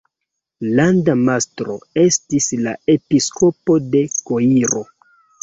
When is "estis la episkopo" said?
2.05-3.79